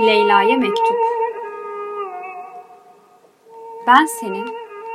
[0.00, 0.96] Leyla'ya mektup.
[3.86, 4.46] Ben senin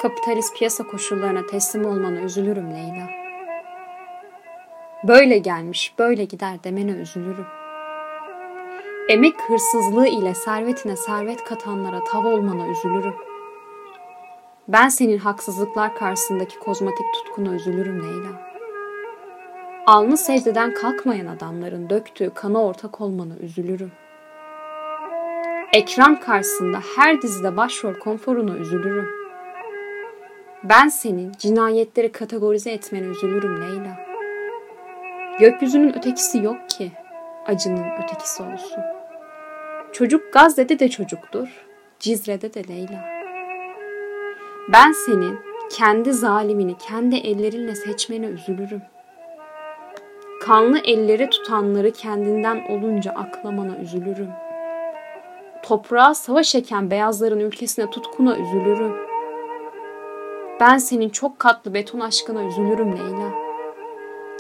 [0.01, 3.07] kapitalist piyasa koşullarına teslim olmana üzülürüm Leyla.
[5.03, 7.45] Böyle gelmiş, böyle gider demene üzülürüm.
[9.09, 13.15] Emek hırsızlığı ile servetine servet katanlara tav olmana üzülürüm.
[14.67, 18.31] Ben senin haksızlıklar karşısındaki kozmetik tutkuna üzülürüm Leyla.
[19.85, 23.91] Alnı secdeden kalkmayan adamların döktüğü kana ortak olmana üzülürüm.
[25.73, 29.09] Ekran karşısında her dizide başrol konforuna üzülürüm.
[30.63, 33.97] Ben senin cinayetleri kategorize etmene üzülürüm Leyla.
[35.39, 36.91] Gökyüzünün ötekisi yok ki
[37.45, 38.83] acının ötekisi olsun.
[39.93, 41.47] Çocuk Gazze'de de çocuktur,
[41.99, 43.05] Cizre'de de Leyla.
[44.73, 45.39] Ben senin
[45.71, 48.81] kendi zalimini kendi ellerinle seçmene üzülürüm.
[50.41, 54.48] Kanlı elleri tutanları kendinden olunca aklamana üzülürüm.''
[55.63, 58.93] Toprağa savaş eken beyazların ülkesine tutkuna üzülürüm.
[60.59, 63.31] Ben senin çok katlı beton aşkına üzülürüm Leyla.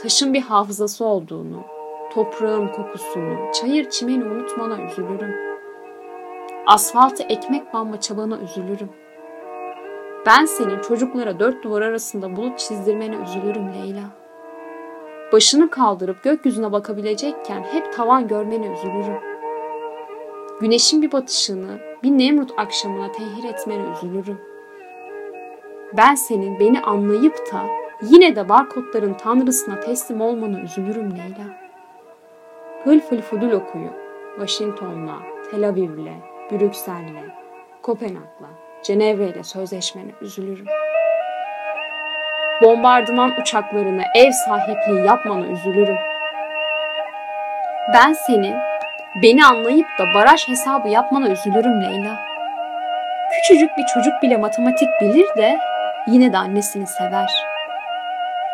[0.01, 1.63] Taşın bir hafızası olduğunu,
[2.13, 5.35] toprağın kokusunu, çayır çimeni unutmana üzülürüm.
[6.67, 8.89] Asfaltı ekmek banma çabana üzülürüm.
[10.25, 14.03] Ben senin çocuklara dört duvar arasında bulut çizdirmene üzülürüm Leyla.
[15.33, 19.28] Başını kaldırıp gökyüzüne bakabilecekken hep tavan görmene üzülürüm.
[20.61, 24.41] Güneşin bir batışını, bir Nemrut akşamına tehir etmene üzülürüm.
[25.97, 27.61] Ben senin beni anlayıp da
[28.01, 31.59] yine de barkodların tanrısına teslim olmana üzülürüm Leyla.
[32.83, 33.89] Hılfıl Fudul okuyu
[34.37, 35.15] Washington'la,
[35.51, 36.13] Tel Aviv'le,
[36.51, 37.35] Brüksel'le,
[37.81, 38.49] Kopenhag'la,
[38.83, 40.65] Cenevre'yle sözleşmene üzülürüm.
[42.63, 45.97] Bombardıman uçaklarına ev sahipliği yapmana üzülürüm.
[47.93, 48.55] Ben senin
[49.15, 52.19] Beni anlayıp da baraj hesabı yapmana üzülürüm Leyla.
[53.31, 55.59] Küçücük bir çocuk bile matematik bilir de
[56.07, 57.31] yine de annesini sever.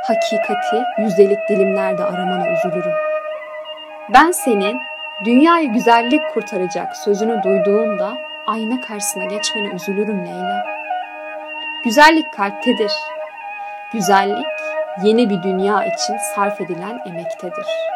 [0.07, 2.93] Hakikati yüzdelik dilimlerde aramana üzülürüm.
[4.13, 4.81] Ben senin
[5.25, 8.17] dünyayı güzellik kurtaracak sözünü duyduğunda
[8.47, 10.65] ayna karşısına geçmene üzülürüm Leyla.
[11.83, 12.91] Güzellik kalptedir.
[13.93, 14.45] Güzellik
[15.03, 17.94] yeni bir dünya için sarf edilen emektedir.''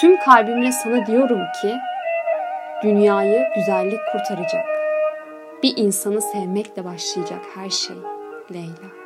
[0.00, 1.78] Tüm kalbimle sana diyorum ki
[2.82, 4.66] dünyayı güzellik kurtaracak.
[5.62, 7.96] Bir insanı sevmekle başlayacak her şey
[8.52, 9.03] Leyla.